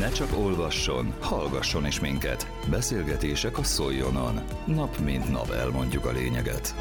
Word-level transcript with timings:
Ne 0.00 0.10
csak 0.10 0.38
olvasson, 0.38 1.14
hallgasson 1.20 1.86
is 1.86 2.00
minket. 2.00 2.50
Beszélgetések 2.70 3.58
a 3.58 3.62
Szoljonon. 3.62 4.40
Nap 4.66 4.98
mint 4.98 5.30
nap 5.30 5.50
elmondjuk 5.50 6.04
a 6.04 6.12
lényeget. 6.12 6.74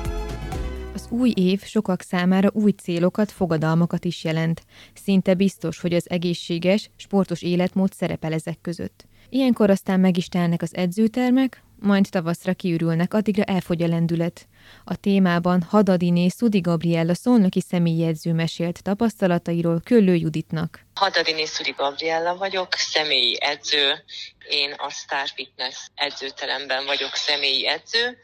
Az 0.93 1.07
új 1.09 1.33
év 1.35 1.63
sokak 1.63 2.01
számára 2.01 2.49
új 2.53 2.71
célokat, 2.71 3.31
fogadalmakat 3.31 4.05
is 4.05 4.23
jelent. 4.23 4.65
Szinte 4.93 5.33
biztos, 5.33 5.79
hogy 5.79 5.93
az 5.93 6.09
egészséges, 6.09 6.89
sportos 6.95 7.41
életmód 7.41 7.93
szerepel 7.93 8.33
ezek 8.33 8.61
között. 8.61 9.05
Ilyenkor 9.29 9.69
aztán 9.69 9.99
meg 9.99 10.17
is 10.17 10.27
telnek 10.27 10.61
az 10.61 10.75
edzőtermek, 10.75 11.63
majd 11.81 12.09
tavaszra 12.09 12.53
kiürülnek, 12.53 13.13
addigra 13.13 13.43
elfogy 13.43 13.81
a 13.81 13.87
lendület. 13.87 14.47
A 14.83 14.95
témában 14.95 15.61
Hadadiné 15.61 16.27
Szudi 16.27 16.59
Gabriella 16.59 17.15
szolnoki 17.15 17.61
személyi 17.61 18.05
edző 18.05 18.33
mesélt 18.33 18.83
tapasztalatairól 18.83 19.81
Köllő 19.83 20.15
Juditnak. 20.15 20.85
Hadadiné 20.93 21.45
Szudi 21.45 21.71
Gabriella 21.71 22.35
vagyok, 22.35 22.73
személyi 22.73 23.37
edző. 23.41 24.03
Én 24.49 24.71
a 24.71 24.89
Star 24.89 25.27
Fitness 25.35 25.77
edzőteremben 25.95 26.85
vagyok 26.85 27.15
személyi 27.15 27.67
edző. 27.67 28.17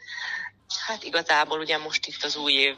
Hát 0.86 1.02
igazából 1.02 1.60
ugye 1.60 1.78
most 1.78 2.06
itt 2.06 2.22
az 2.22 2.36
új 2.36 2.52
év 2.52 2.76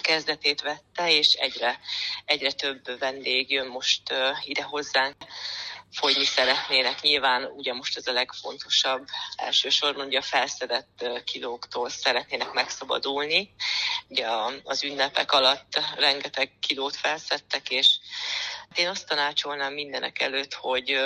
kezdetét 0.00 0.60
vette, 0.60 1.16
és 1.16 1.32
egyre, 1.32 1.78
egyre 2.24 2.52
több 2.52 2.98
vendég 2.98 3.50
jön 3.50 3.66
most 3.66 4.02
ide 4.44 4.62
hozzánk 4.62 5.16
fogyni 5.94 6.24
szeretnének. 6.24 7.00
Nyilván 7.00 7.44
ugye 7.44 7.72
most 7.72 7.96
ez 7.96 8.06
a 8.06 8.12
legfontosabb, 8.12 9.06
elsősorban 9.36 10.06
ugye 10.06 10.18
a 10.18 10.22
felszedett 10.22 11.04
kilóktól 11.24 11.88
szeretnének 11.88 12.52
megszabadulni. 12.52 13.54
Ugye 14.08 14.26
az 14.64 14.84
ünnepek 14.84 15.32
alatt 15.32 15.80
rengeteg 15.96 16.52
kilót 16.60 16.96
felszedtek, 16.96 17.70
és 17.70 17.96
én 18.74 18.88
azt 18.88 19.08
tanácsolnám 19.08 19.72
mindenek 19.72 20.20
előtt, 20.20 20.54
hogy 20.54 20.98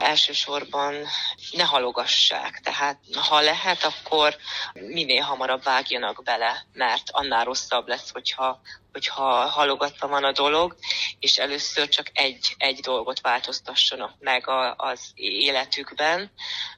elsősorban 0.00 1.06
ne 1.50 1.64
halogassák. 1.64 2.60
Tehát 2.60 2.98
ha 3.14 3.40
lehet, 3.40 3.84
akkor 3.84 4.36
minél 4.72 5.22
hamarabb 5.22 5.62
vágjanak 5.62 6.22
bele, 6.24 6.66
mert 6.72 7.10
annál 7.10 7.44
rosszabb 7.44 7.88
lesz, 7.88 8.10
hogyha, 8.10 8.60
hogyha 8.92 9.46
halogatva 9.46 10.08
van 10.08 10.24
a 10.24 10.32
dolog, 10.32 10.76
és 11.18 11.38
először 11.38 11.88
csak 11.88 12.06
egy, 12.12 12.54
egy 12.58 12.80
dolgot 12.80 13.20
változtassanak 13.20 14.14
meg 14.18 14.48
a, 14.48 14.74
az 14.76 15.00
életükben. 15.14 16.32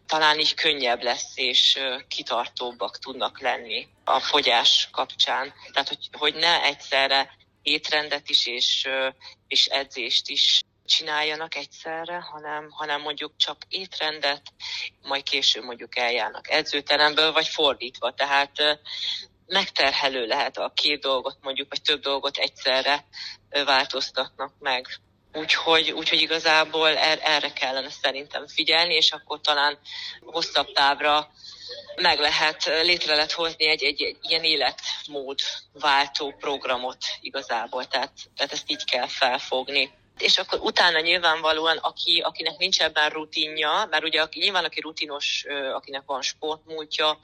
Talán 0.06 0.38
így 0.38 0.54
könnyebb 0.54 1.02
lesz, 1.02 1.32
és 1.34 1.78
kitartóbbak 2.08 2.98
tudnak 2.98 3.40
lenni 3.40 3.88
a 4.04 4.20
fogyás 4.20 4.88
kapcsán. 4.92 5.52
Tehát, 5.72 5.88
hogy, 5.88 6.08
hogy 6.12 6.34
ne 6.34 6.62
egyszerre 6.62 7.36
étrendet 7.62 8.28
is 8.28 8.46
és, 8.46 8.88
és 9.48 9.66
edzést 9.66 10.28
is 10.28 10.60
csináljanak 10.86 11.54
egyszerre, 11.54 12.20
hanem, 12.20 12.70
hanem 12.70 13.00
mondjuk 13.00 13.32
csak 13.36 13.56
étrendet, 13.68 14.42
majd 15.02 15.22
később 15.22 15.64
mondjuk 15.64 15.96
eljárnak 15.96 16.50
edzőteremből, 16.50 17.32
vagy 17.32 17.48
fordítva. 17.48 18.14
Tehát 18.14 18.80
megterhelő 19.46 20.26
lehet 20.26 20.58
a 20.58 20.72
két 20.74 21.00
dolgot 21.00 21.36
mondjuk, 21.40 21.68
vagy 21.68 21.82
több 21.82 22.00
dolgot 22.00 22.36
egyszerre 22.36 23.04
változtatnak 23.64 24.52
meg. 24.58 24.86
Úgyhogy, 25.32 25.90
úgyhogy 25.90 26.20
igazából 26.20 26.96
er, 26.96 27.18
erre 27.22 27.52
kellene 27.52 27.90
szerintem 27.90 28.46
figyelni, 28.46 28.94
és 28.94 29.12
akkor 29.12 29.40
talán 29.40 29.78
hosszabb 30.20 30.72
távra 30.72 31.30
meg 31.96 32.18
lehet, 32.18 32.64
létre 32.64 33.14
lehet 33.14 33.32
hozni 33.32 33.68
egy, 33.68 33.82
egy, 33.82 34.02
egy 34.02 34.16
ilyen 34.20 34.44
életmód 34.44 35.38
váltó 35.72 36.34
programot 36.38 37.04
igazából. 37.20 37.86
Tehát, 37.86 38.12
tehát 38.36 38.52
ezt 38.52 38.70
így 38.70 38.84
kell 38.84 39.06
felfogni 39.06 39.90
és 40.22 40.38
akkor 40.38 40.58
utána 40.60 41.00
nyilvánvalóan, 41.00 41.76
aki, 41.76 42.20
akinek 42.20 42.56
nincs 42.56 42.80
ebben 42.80 43.10
rutinja, 43.10 43.86
mert 43.90 44.04
ugye 44.04 44.22
aki, 44.22 44.38
nyilván 44.38 44.64
aki 44.64 44.80
rutinos, 44.80 45.44
akinek 45.74 46.02
van 46.06 46.22
sportmúltja, 46.22 47.18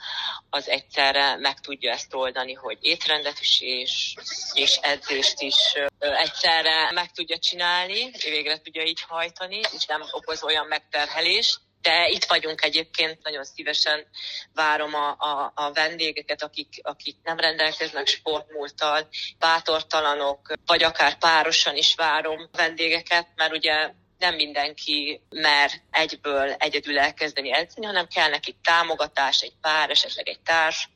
az 0.51 0.69
egyszerre 0.69 1.37
meg 1.37 1.61
tudja 1.61 1.93
ezt 1.93 2.15
oldani, 2.15 2.53
hogy 2.53 2.79
étrendet 2.81 3.41
is 3.41 3.61
és, 3.61 4.15
és 4.53 4.79
edzést 4.83 5.41
is 5.41 5.57
egyszerre 5.99 6.91
meg 6.95 7.13
tudja 7.13 7.39
csinálni, 7.39 8.11
végre 8.25 8.61
tudja 8.61 8.83
így 8.83 9.01
hajtani, 9.09 9.61
és 9.77 9.85
nem 9.87 10.03
okoz 10.11 10.43
olyan 10.43 10.67
megterhelést, 10.67 11.59
de 11.83 12.09
itt 12.09 12.25
vagyunk 12.25 12.65
egyébként, 12.65 13.23
nagyon 13.23 13.45
szívesen 13.45 14.07
várom 14.55 14.95
a, 14.95 15.09
a, 15.19 15.53
a 15.55 15.73
vendégeket, 15.73 16.43
akik, 16.43 16.81
akik 16.83 17.17
nem 17.23 17.39
rendelkeznek 17.39 18.07
sportmúltal, 18.07 19.09
bátortalanok, 19.39 20.53
vagy 20.67 20.83
akár 20.83 21.19
párosan 21.19 21.77
is 21.77 21.95
várom 21.95 22.49
vendégeket, 22.53 23.27
mert 23.35 23.53
ugye 23.53 23.93
nem 24.19 24.35
mindenki 24.35 25.21
mer 25.31 25.71
egyből 25.91 26.53
egyedül 26.53 26.99
elkezdeni 26.99 27.53
edzeni, 27.53 27.87
hanem 27.87 28.07
kell 28.07 28.29
neki 28.29 28.57
támogatás, 28.63 29.41
egy 29.41 29.55
pár, 29.61 29.91
esetleg 29.91 30.29
egy 30.29 30.41
társ, 30.41 30.89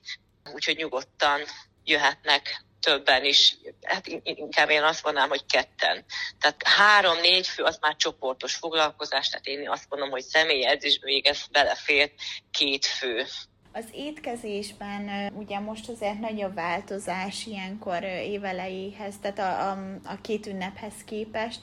úgyhogy 0.52 0.76
nyugodtan 0.76 1.40
jöhetnek 1.84 2.64
többen 2.82 3.24
is, 3.24 3.56
hát 3.82 4.06
inkább 4.22 4.70
én 4.70 4.82
azt 4.82 5.04
mondanám, 5.04 5.28
hogy 5.28 5.46
ketten. 5.46 6.04
Tehát 6.40 6.62
három-négy 6.62 7.46
fő 7.46 7.62
az 7.62 7.78
már 7.80 7.96
csoportos 7.96 8.54
foglalkozás, 8.54 9.28
tehát 9.28 9.46
én 9.46 9.68
azt 9.68 9.86
mondom, 9.88 10.10
hogy 10.10 10.22
személyi 10.22 10.66
edzésbe 10.66 11.06
még 11.06 11.26
ez 11.26 11.46
belefér 11.50 12.12
két 12.50 12.86
fő. 12.86 13.26
Az 13.74 13.84
étkezésben 13.92 15.32
ugye 15.34 15.58
most 15.58 15.88
azért 15.88 16.20
nagy 16.20 16.42
a 16.42 16.52
változás 16.52 17.46
ilyenkor 17.46 18.02
évelejéhez, 18.04 19.14
tehát 19.20 19.38
a, 19.38 19.70
a, 19.70 19.98
a 20.04 20.20
két 20.20 20.46
ünnephez 20.46 20.94
képest. 21.04 21.60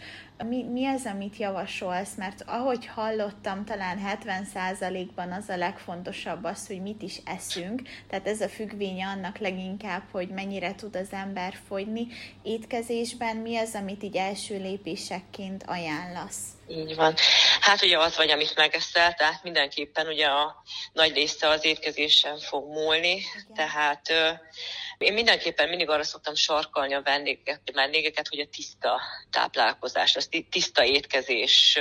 Mi, 0.47 0.63
mi 0.63 0.85
az, 0.85 1.05
amit 1.05 1.37
javasolsz? 1.37 2.15
Mert 2.15 2.43
ahogy 2.47 2.85
hallottam, 2.85 3.65
talán 3.65 3.99
70%-ban 4.23 5.31
az 5.31 5.49
a 5.49 5.57
legfontosabb 5.57 6.43
az, 6.43 6.67
hogy 6.67 6.81
mit 6.81 7.01
is 7.01 7.21
eszünk, 7.25 7.81
tehát 8.09 8.27
ez 8.27 8.41
a 8.41 8.49
függvénye 8.49 9.07
annak 9.07 9.37
leginkább, 9.37 10.03
hogy 10.11 10.29
mennyire 10.29 10.75
tud 10.75 10.95
az 10.95 11.11
ember 11.11 11.53
fogyni. 11.67 12.07
Étkezésben 12.43 13.35
mi 13.37 13.57
az, 13.57 13.75
amit 13.75 14.03
így 14.03 14.15
első 14.15 14.57
lépésekként 14.57 15.63
ajánlasz? 15.67 16.41
Így 16.67 16.95
van. 16.95 17.13
Hát 17.59 17.81
ugye 17.81 17.97
az 17.97 18.15
vagy, 18.15 18.29
amit 18.29 18.55
megeszel, 18.55 19.13
tehát 19.13 19.43
mindenképpen 19.43 20.07
ugye 20.07 20.25
a 20.25 20.63
nagy 20.93 21.13
része 21.13 21.47
az 21.47 21.65
étkezésen 21.65 22.39
fog 22.39 22.67
múlni, 22.71 23.15
Igen. 23.15 23.53
tehát 23.55 24.13
én 24.97 25.13
mindenképpen 25.13 25.69
mindig 25.69 25.89
arra 25.89 26.03
szoktam 26.03 26.35
sarkalni 26.35 26.93
a 26.93 27.01
vendégeket, 27.01 27.61
a 27.65 27.71
vendégeket 27.73 28.27
hogy 28.27 28.39
a 28.39 28.47
tiszta 28.51 29.01
táplálkozás, 29.29 30.15
az 30.15 30.29
tiszta 30.49 30.85
étkezés, 30.85 31.79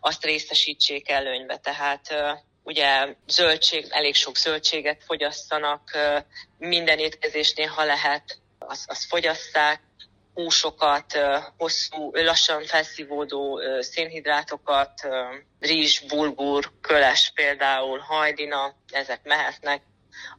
azt 0.00 0.24
részesítsék 0.24 1.08
előnybe. 1.10 1.56
Tehát 1.56 2.14
ugye 2.62 3.14
zöldség, 3.26 3.86
elég 3.90 4.14
sok 4.14 4.36
zöldséget 4.36 5.04
fogyasszanak, 5.04 5.98
minden 6.58 6.98
étkezésnél, 6.98 7.68
ha 7.68 7.84
lehet, 7.84 8.38
azt, 8.58 8.90
azt 8.90 9.04
fogyasszák, 9.04 9.80
húsokat, 10.38 11.18
hosszú, 11.56 12.10
lassan 12.12 12.64
felszívódó 12.64 13.60
szénhidrátokat, 13.80 14.92
rizs, 15.60 16.00
bulgur, 16.00 16.72
köles 16.80 17.32
például, 17.34 17.98
hajdina, 17.98 18.74
ezek 18.90 19.20
mehetnek 19.22 19.82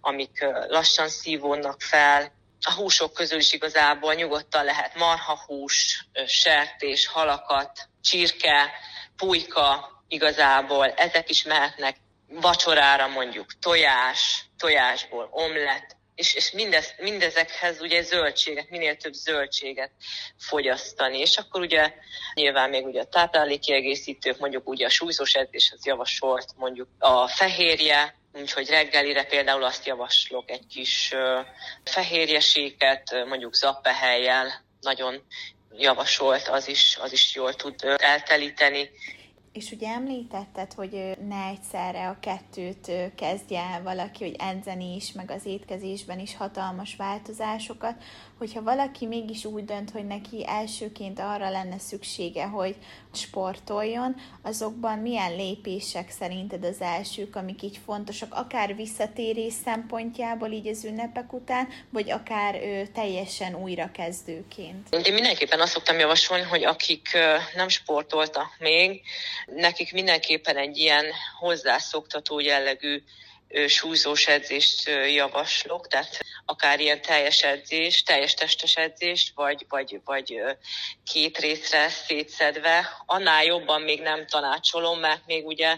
amik 0.01 0.45
lassan 0.67 1.09
szívódnak 1.09 1.81
fel. 1.81 2.31
A 2.61 2.73
húsok 2.73 3.13
közül 3.13 3.39
is 3.39 3.53
igazából 3.53 4.13
nyugodtan 4.13 4.63
lehet 4.63 4.95
marhahús, 4.95 6.05
sertés, 6.27 7.07
halakat, 7.07 7.87
csirke, 8.01 8.71
pulyka, 9.15 10.03
igazából 10.07 10.91
ezek 10.91 11.29
is 11.29 11.43
mehetnek 11.43 11.97
vacsorára 12.27 13.07
mondjuk 13.07 13.59
tojás, 13.59 14.45
tojásból 14.57 15.27
omlet, 15.31 15.95
és, 16.19 16.33
és 16.33 16.51
mindez, 16.51 16.93
mindezekhez 16.97 17.81
ugye 17.81 18.01
zöldséget, 18.01 18.69
minél 18.69 18.95
több 18.95 19.13
zöldséget 19.13 19.91
fogyasztani, 20.37 21.19
és 21.19 21.37
akkor 21.37 21.61
ugye 21.61 21.93
nyilván 22.33 22.69
még 22.69 22.85
ugye 22.85 23.01
a 23.01 23.05
táplálékkiegészítők, 23.05 24.39
mondjuk 24.39 24.69
ugye 24.69 24.85
a 24.85 24.89
súlyzós 24.89 25.33
edzéshez 25.33 25.85
javasolt 25.85 26.53
mondjuk 26.55 26.87
a 26.99 27.27
fehérje, 27.27 28.17
Úgyhogy 28.33 28.69
reggelire 28.69 29.23
például 29.23 29.63
azt 29.63 29.85
javaslok 29.85 30.51
egy 30.51 30.67
kis 30.67 31.13
fehérjeséket, 31.83 33.25
mondjuk 33.27 33.55
zappehelyjel, 33.55 34.65
nagyon 34.81 35.23
javasolt, 35.77 36.47
az 36.47 36.67
is, 36.67 36.97
az 37.01 37.11
is 37.11 37.35
jól 37.35 37.53
tud 37.55 37.75
eltelíteni. 37.97 38.89
És 39.53 39.71
ugye 39.71 39.87
említetted, 39.87 40.73
hogy 40.73 41.17
ne 41.27 41.45
egyszerre 41.45 42.07
a 42.07 42.19
kettőt 42.19 42.91
kezdje 43.15 43.61
el 43.61 43.83
valaki, 43.83 44.23
hogy 44.23 44.35
edzeni 44.39 44.95
is, 44.95 45.11
meg 45.11 45.31
az 45.31 45.45
étkezésben 45.45 46.19
is 46.19 46.35
hatalmas 46.35 46.95
változásokat, 46.95 48.03
hogyha 48.39 48.61
valaki 48.61 49.05
mégis 49.05 49.45
úgy 49.45 49.65
dönt, 49.65 49.91
hogy 49.91 50.05
neki 50.05 50.45
elsőként 50.47 51.19
arra 51.19 51.49
lenne 51.49 51.79
szüksége, 51.79 52.45
hogy 52.45 52.75
sportoljon, 53.13 54.15
azokban 54.41 54.97
milyen 54.97 55.35
lépések 55.35 56.09
szerinted 56.09 56.63
az 56.63 56.81
elsők, 56.81 57.35
amik 57.35 57.61
így 57.61 57.79
fontosak, 57.85 58.33
akár 58.33 58.75
visszatérés 58.75 59.53
szempontjából 59.63 60.51
így 60.51 60.67
az 60.67 60.83
ünnepek 60.83 61.33
után, 61.33 61.67
vagy 61.89 62.11
akár 62.11 62.55
ő, 62.55 62.87
teljesen 62.93 63.55
újra 63.55 63.91
kezdőként? 63.91 64.87
Én 65.05 65.13
mindenképpen 65.13 65.59
azt 65.59 65.71
szoktam 65.71 65.99
javasolni, 65.99 66.43
hogy 66.43 66.63
akik 66.63 67.07
nem 67.55 67.67
sportoltak 67.67 68.55
még, 68.59 69.01
nekik 69.45 69.93
mindenképpen 69.93 70.57
egy 70.57 70.77
ilyen 70.77 71.05
hozzászoktató 71.39 72.39
jellegű 72.39 73.03
súlyzós 73.67 74.27
edzést 74.27 74.89
javaslok, 75.13 75.87
tehát 75.87 76.19
akár 76.49 76.79
ilyen 76.79 77.01
teljes 77.01 77.43
edzés, 77.43 78.03
teljes 78.03 78.33
testes 78.33 78.75
edzést, 78.75 79.31
vagy, 79.35 79.65
vagy, 79.69 80.01
vagy 80.05 80.41
két 81.11 81.37
részre 81.37 81.89
szétszedve. 81.89 83.03
Annál 83.05 83.43
jobban 83.43 83.81
még 83.81 84.01
nem 84.01 84.27
tanácsolom, 84.27 84.99
mert 84.99 85.25
még 85.25 85.45
ugye 85.45 85.77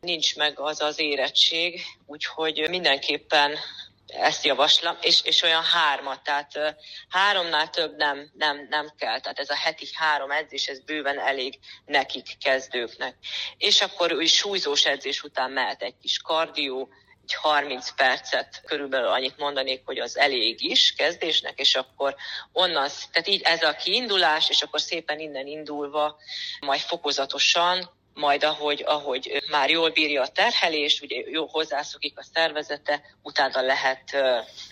nincs 0.00 0.36
meg 0.36 0.58
az 0.58 0.80
az 0.80 0.98
érettség, 0.98 1.80
úgyhogy 2.06 2.66
mindenképpen 2.68 3.58
ezt 4.06 4.44
javaslom, 4.44 4.96
és, 5.00 5.22
és 5.24 5.42
olyan 5.42 5.62
hármat, 5.62 6.22
tehát 6.22 6.76
háromnál 7.08 7.70
több 7.70 7.96
nem, 7.96 8.30
nem, 8.34 8.66
nem 8.70 8.92
kell, 8.98 9.20
tehát 9.20 9.38
ez 9.38 9.50
a 9.50 9.56
heti 9.56 9.86
három 9.92 10.30
edzés, 10.30 10.66
ez 10.66 10.80
bőven 10.80 11.18
elég 11.18 11.58
nekik 11.86 12.36
kezdőknek. 12.40 13.14
És 13.56 13.80
akkor 13.80 14.12
úgy 14.12 14.28
súlyzós 14.28 14.84
edzés 14.84 15.22
után 15.22 15.50
mehet 15.50 15.82
egy 15.82 15.94
kis 16.00 16.18
kardió, 16.18 16.88
egy 17.30 17.36
30 17.36 17.94
percet 17.94 18.62
körülbelül 18.66 19.08
annyit 19.08 19.38
mondanék, 19.38 19.82
hogy 19.84 19.98
az 19.98 20.18
elég 20.18 20.62
is 20.62 20.94
kezdésnek, 20.96 21.58
és 21.58 21.74
akkor 21.74 22.14
onnan, 22.52 22.88
tehát 23.12 23.28
így 23.28 23.42
ez 23.42 23.62
a 23.62 23.74
kiindulás, 23.74 24.48
és 24.48 24.62
akkor 24.62 24.80
szépen 24.80 25.18
innen 25.18 25.46
indulva, 25.46 26.16
majd 26.60 26.80
fokozatosan 26.80 27.90
majd 28.14 28.44
ahogy, 28.44 28.84
ahogy 28.86 29.42
már 29.50 29.70
jól 29.70 29.90
bírja 29.90 30.22
a 30.22 30.28
terhelést, 30.28 31.02
ugye 31.02 31.22
jó 31.30 31.46
hozzászokik 31.46 32.18
a 32.18 32.26
szervezete, 32.34 33.02
utána 33.22 33.60
lehet 33.60 34.16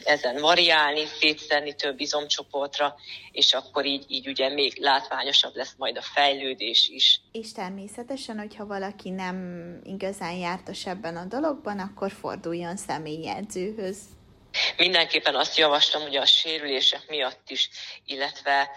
ezen 0.04 0.36
variálni, 0.40 1.04
szétszerni 1.20 1.74
több 1.74 2.00
izomcsoportra, 2.00 2.96
és 3.32 3.52
akkor 3.52 3.86
így, 3.86 4.04
így 4.08 4.28
ugye 4.28 4.48
még 4.48 4.76
látványosabb 4.80 5.54
lesz 5.54 5.74
majd 5.76 5.96
a 5.96 6.02
fejlődés 6.02 6.88
is. 6.88 7.20
És 7.32 7.52
természetesen, 7.52 8.38
hogyha 8.38 8.66
valaki 8.66 9.10
nem 9.10 9.78
igazán 9.84 10.34
jártas 10.34 10.86
ebben 10.86 11.16
a 11.16 11.24
dologban, 11.24 11.78
akkor 11.78 12.12
forduljon 12.12 12.76
személyi 12.76 13.28
edzőhöz. 13.28 13.98
Mindenképpen 14.76 15.34
azt 15.34 15.56
javaslom, 15.56 16.02
ugye 16.02 16.20
a 16.20 16.26
sérülések 16.26 17.08
miatt 17.08 17.50
is, 17.50 17.70
illetve 18.04 18.70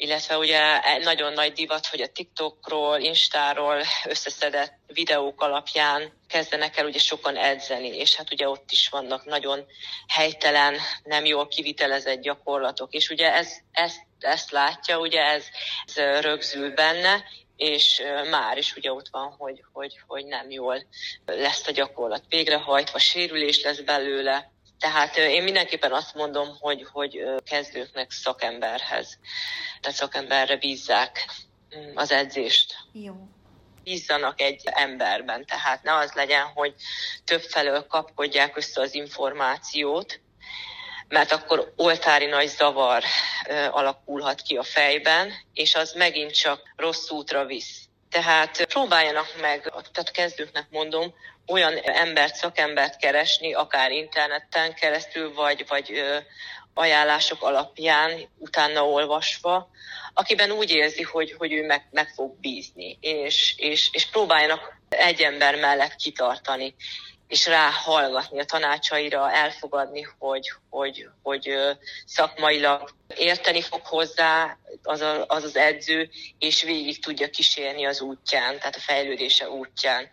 illetve 0.00 0.38
ugye 0.38 0.60
nagyon 1.02 1.32
nagy 1.32 1.52
divat, 1.52 1.86
hogy 1.86 2.00
a 2.00 2.12
TikTokról, 2.12 3.00
Instáról 3.00 3.82
összeszedett 4.04 4.72
videók 4.86 5.40
alapján 5.42 6.12
kezdenek 6.28 6.76
el 6.76 6.86
ugye 6.86 6.98
sokan 6.98 7.36
edzeni, 7.36 7.88
és 7.88 8.14
hát 8.14 8.32
ugye 8.32 8.48
ott 8.48 8.70
is 8.70 8.88
vannak 8.88 9.24
nagyon 9.24 9.66
helytelen, 10.08 10.76
nem 11.04 11.24
jól 11.24 11.48
kivitelezett 11.48 12.20
gyakorlatok, 12.20 12.92
és 12.92 13.10
ugye 13.10 13.34
ez, 13.34 13.52
ezt, 13.72 14.00
ezt 14.18 14.50
látja, 14.50 14.98
ugye 14.98 15.24
ez, 15.24 15.44
ez 15.86 16.20
rögzül 16.20 16.74
benne, 16.74 17.24
és 17.56 18.02
már 18.30 18.58
is 18.58 18.76
ugye 18.76 18.92
ott 18.92 19.08
van, 19.10 19.34
hogy, 19.38 19.64
hogy, 19.72 20.00
hogy 20.06 20.24
nem 20.24 20.50
jól 20.50 20.84
lesz 21.26 21.66
a 21.66 21.72
gyakorlat 21.72 22.24
végrehajtva, 22.28 22.98
sérülés 22.98 23.62
lesz 23.62 23.80
belőle, 23.80 24.50
tehát 24.80 25.16
én 25.16 25.42
mindenképpen 25.42 25.92
azt 25.92 26.14
mondom, 26.14 26.56
hogy, 26.60 26.86
hogy 26.92 27.24
kezdőknek 27.44 28.10
szakemberhez, 28.10 29.18
tehát 29.80 29.96
szakemberre 29.96 30.56
bízzák 30.56 31.26
mm, 31.76 31.90
az 31.94 32.12
edzést. 32.12 32.74
Jó. 32.92 33.14
Bízzanak 33.84 34.40
egy 34.40 34.62
emberben, 34.64 35.46
tehát 35.46 35.82
ne 35.82 35.94
az 35.94 36.12
legyen, 36.12 36.46
hogy 36.46 36.74
több 37.24 37.42
felől 37.42 37.86
kapkodják 37.86 38.56
össze 38.56 38.80
az 38.80 38.94
információt, 38.94 40.20
mert 41.08 41.32
akkor 41.32 41.72
oltári 41.76 42.26
nagy 42.26 42.48
zavar 42.48 43.02
alakulhat 43.70 44.40
ki 44.40 44.56
a 44.56 44.62
fejben, 44.62 45.32
és 45.52 45.74
az 45.74 45.92
megint 45.92 46.34
csak 46.34 46.72
rossz 46.76 47.10
útra 47.10 47.44
visz. 47.44 47.89
Tehát 48.10 48.64
próbáljanak 48.64 49.26
meg, 49.40 49.60
tehát 49.92 50.10
kezdőknek 50.10 50.66
mondom, 50.70 51.14
olyan 51.46 51.76
embert, 51.76 52.34
szakembert 52.34 52.96
keresni, 52.96 53.54
akár 53.54 53.90
interneten 53.90 54.74
keresztül, 54.74 55.34
vagy, 55.34 55.64
vagy 55.68 56.02
ajánlások 56.74 57.42
alapján, 57.42 58.28
utána 58.38 58.84
olvasva, 58.84 59.70
akiben 60.14 60.50
úgy 60.50 60.70
érzi, 60.70 61.02
hogy, 61.02 61.34
hogy 61.38 61.52
ő 61.52 61.66
meg, 61.66 61.86
meg 61.90 62.08
fog 62.14 62.40
bízni, 62.40 62.98
és, 63.00 63.54
és, 63.56 63.88
és 63.92 64.06
próbáljanak 64.06 64.80
egy 64.88 65.20
ember 65.20 65.56
mellett 65.56 65.94
kitartani 65.94 66.74
és 67.30 67.46
ráhallgatni 67.46 68.40
a 68.40 68.44
tanácsaira, 68.44 69.32
elfogadni, 69.32 70.06
hogy, 70.18 70.52
hogy, 70.70 71.08
hogy 71.22 71.54
szakmailag 72.06 72.90
érteni 73.16 73.62
fog 73.62 73.80
hozzá 73.86 74.56
az, 74.82 75.00
a, 75.00 75.24
az 75.26 75.44
az 75.44 75.56
edző, 75.56 76.10
és 76.38 76.62
végig 76.62 77.04
tudja 77.04 77.30
kísérni 77.30 77.86
az 77.86 78.00
útján, 78.00 78.58
tehát 78.58 78.76
a 78.76 78.80
fejlődése 78.80 79.48
útján. 79.50 80.10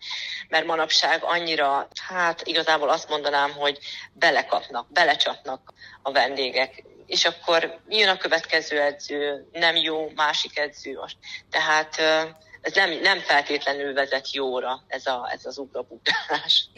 Mert 0.49 0.65
manapság 0.65 1.23
annyira, 1.23 1.87
hát 2.07 2.41
igazából 2.47 2.89
azt 2.89 3.09
mondanám, 3.09 3.51
hogy 3.51 3.79
belekapnak, 4.13 4.91
belecsapnak 4.91 5.73
a 6.01 6.11
vendégek, 6.11 6.83
és 7.05 7.25
akkor 7.25 7.79
jön 7.87 8.09
a 8.09 8.17
következő 8.17 8.81
edző, 8.81 9.47
nem 9.51 9.75
jó, 9.75 10.11
másik 10.15 10.57
edző. 10.59 10.99
Tehát 11.49 12.01
ez 12.67 12.73
nem, 12.73 12.99
nem 13.01 13.19
feltétlenül 13.19 13.93
vezet 13.93 14.33
jóra 14.33 14.83
ez, 14.87 15.05
a, 15.05 15.29
ez 15.31 15.45
az 15.45 15.57
ugrabugrálás. 15.57 16.69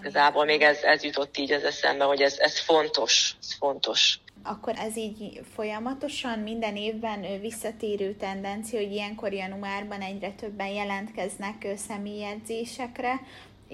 Igazából 0.00 0.44
még 0.44 0.62
ez, 0.62 0.82
ez 0.82 1.02
jutott 1.02 1.38
így 1.38 1.52
az 1.52 1.64
eszembe, 1.64 2.04
hogy 2.04 2.20
ez, 2.20 2.38
ez 2.38 2.58
fontos, 2.58 3.36
ez 3.40 3.52
fontos. 3.52 4.18
Akkor 4.42 4.74
ez 4.76 4.96
így 4.96 5.40
folyamatosan 5.54 6.38
minden 6.38 6.76
évben 6.76 7.40
visszatérő 7.40 8.14
tendencia, 8.14 8.78
hogy 8.78 8.92
ilyenkor 8.92 9.32
januárban 9.32 10.00
egyre 10.00 10.30
többen 10.30 10.68
jelentkeznek 10.68 11.66
személyedzésekre, 11.76 13.20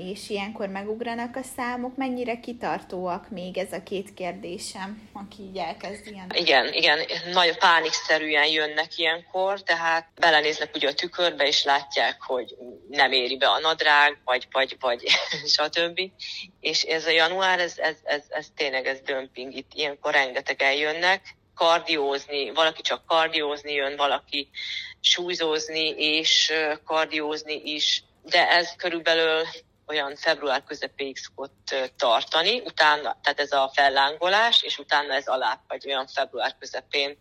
és 0.01 0.31
ilyenkor 0.31 0.69
megugranak 0.69 1.37
a 1.37 1.43
számok. 1.57 1.97
Mennyire 1.97 2.41
kitartóak 2.41 3.31
még 3.31 3.59
ez 3.59 3.73
a 3.73 3.83
két 3.83 4.15
kérdésem, 4.15 5.09
aki 5.13 5.43
így 5.43 5.57
elkezd 5.57 6.07
ilyen? 6.07 6.31
Igen, 6.35 6.73
igen, 6.73 6.99
nagy 7.33 7.59
pánikszerűen 7.59 8.47
jönnek 8.47 8.99
ilyenkor, 8.99 9.63
tehát 9.63 10.09
belenéznek 10.21 10.75
ugye 10.75 10.89
a 10.89 10.95
tükörbe, 10.95 11.47
és 11.47 11.65
látják, 11.65 12.23
hogy 12.23 12.57
nem 12.89 13.13
éri 13.13 13.37
be 13.37 13.49
a 13.49 13.59
nadrág, 13.59 14.19
vagy, 14.25 14.49
vagy, 14.51 14.77
vagy 14.81 15.03
stb. 15.57 16.01
És 16.61 16.83
ez 16.83 17.07
a 17.07 17.11
január, 17.11 17.59
ez, 17.59 17.79
ez, 17.79 17.97
ez, 18.03 18.23
ez 18.29 18.47
tényleg 18.57 18.87
ez 18.87 19.01
dömping, 19.01 19.55
itt 19.55 19.71
ilyenkor 19.75 20.13
rengeteg 20.13 20.63
eljönnek, 20.63 21.39
kardiózni, 21.55 22.51
valaki 22.51 22.83
csak 22.83 23.07
kardiózni 23.07 23.73
jön, 23.73 23.97
valaki 23.97 24.49
súlyzózni 25.01 25.89
és 25.97 26.53
kardiózni 26.85 27.63
is, 27.65 28.05
de 28.23 28.51
ez 28.51 28.77
körülbelül 28.77 29.43
olyan 29.91 30.17
február 30.17 30.65
közepéig 30.65 31.17
szokott 31.17 31.75
tartani, 31.97 32.61
utána, 32.61 33.19
tehát 33.23 33.41
ez 33.41 33.53
a 33.53 33.71
fellángolás, 33.75 34.63
és 34.63 34.79
utána 34.79 35.15
ez 35.15 35.27
alá, 35.27 35.61
vagy 35.69 35.87
olyan 35.87 36.07
február 36.07 36.57
közepén. 36.59 37.19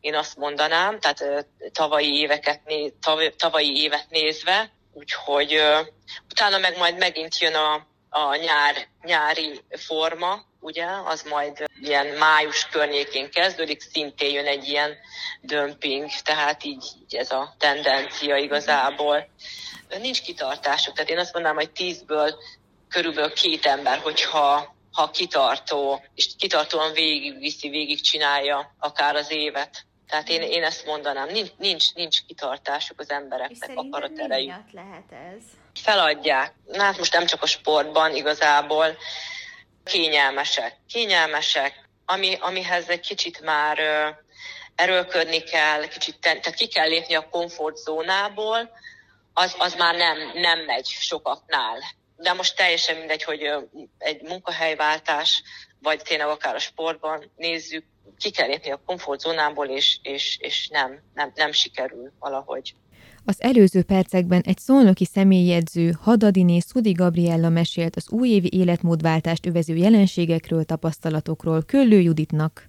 Én 0.00 0.14
azt 0.14 0.36
mondanám, 0.36 1.00
tehát 1.00 1.46
tavalyi, 1.72 2.18
éveket, 2.18 2.60
tavalyi 3.36 3.80
évet 3.82 4.06
nézve, 4.08 4.72
úgyhogy 4.92 5.60
utána 6.30 6.58
meg 6.58 6.76
majd 6.76 6.98
megint 6.98 7.38
jön 7.38 7.54
a, 7.54 7.86
a 8.08 8.36
nyár, 8.36 8.88
nyári 9.02 9.60
forma, 9.70 10.44
ugye, 10.60 10.86
az 11.04 11.22
majd 11.22 11.64
ilyen 11.80 12.06
május 12.06 12.68
környékén 12.68 13.30
kezdődik, 13.30 13.80
szintén 13.80 14.32
jön 14.32 14.46
egy 14.46 14.68
ilyen 14.68 14.96
dömping, 15.40 16.10
tehát 16.22 16.64
így, 16.64 16.84
így 17.02 17.14
ez 17.14 17.30
a 17.30 17.54
tendencia 17.58 18.36
igazából 18.36 19.28
nincs 20.00 20.22
kitartásuk. 20.22 20.94
Tehát 20.94 21.10
én 21.10 21.18
azt 21.18 21.32
mondanám, 21.32 21.56
hogy 21.56 21.70
tízből 21.70 22.34
körülbelül 22.88 23.32
két 23.32 23.66
ember, 23.66 23.98
hogyha 23.98 24.74
ha 24.92 25.10
kitartó, 25.10 26.04
és 26.14 26.28
kitartóan 26.38 26.92
végigviszi, 26.92 27.68
végigcsinálja 27.68 28.74
akár 28.78 29.16
az 29.16 29.30
évet. 29.30 29.86
Tehát 30.08 30.28
én, 30.28 30.42
én 30.42 30.64
ezt 30.64 30.86
mondanám, 30.86 31.28
nincs, 31.28 31.50
nincs, 31.56 31.94
nincs 31.94 32.24
kitartásuk 32.26 33.00
az 33.00 33.10
embereknek, 33.10 33.70
akarat 33.74 34.18
erejük. 34.18 34.54
lehet 34.72 35.12
ez? 35.12 35.42
Feladják. 35.82 36.54
Na, 36.66 36.82
hát 36.82 36.98
most 36.98 37.12
nem 37.12 37.26
csak 37.26 37.42
a 37.42 37.46
sportban 37.46 38.14
igazából, 38.14 38.96
kényelmesek. 39.84 40.76
Kényelmesek, 40.88 41.88
ami, 42.04 42.36
amihez 42.40 42.88
egy 42.88 43.00
kicsit 43.00 43.40
már 43.40 43.78
erőlködni 44.74 45.42
kell, 45.42 45.88
kicsit, 45.88 46.18
tehát 46.20 46.54
ki 46.54 46.66
kell 46.66 46.88
lépni 46.88 47.14
a 47.14 47.28
komfortzónából, 47.28 48.70
az, 49.34 49.54
az 49.58 49.74
már 49.74 49.94
nem, 49.96 50.16
nem 50.34 50.64
megy 50.64 50.86
sokaknál. 50.86 51.78
de 52.16 52.32
most 52.32 52.56
teljesen 52.56 52.96
mindegy, 52.96 53.22
hogy 53.22 53.40
egy 53.98 54.22
munkahelyváltás, 54.22 55.42
vagy 55.82 56.02
tényleg 56.02 56.28
akár 56.28 56.54
a 56.54 56.58
sportban 56.58 57.30
nézzük, 57.36 57.84
ki 58.18 58.30
kell 58.30 58.46
lépni 58.48 58.70
a 58.70 58.82
komfortzónából, 58.86 59.66
és, 59.66 59.98
és, 60.02 60.36
és 60.40 60.68
nem, 60.68 61.02
nem, 61.14 61.32
nem 61.34 61.52
sikerül 61.52 62.12
valahogy. 62.18 62.74
Az 63.24 63.42
előző 63.42 63.82
percekben 63.82 64.42
egy 64.46 64.58
szolnoki 64.58 65.04
személyjegyző 65.04 65.94
Hadadiné 66.00 66.58
Szudi 66.58 66.92
Gabriella 66.92 67.48
mesélt 67.48 67.96
az 67.96 68.10
újévi 68.10 68.48
életmódváltást 68.52 69.46
övező 69.46 69.76
jelenségekről, 69.76 70.64
tapasztalatokról 70.64 71.62
Köllő 71.62 72.00
Juditnak. 72.00 72.68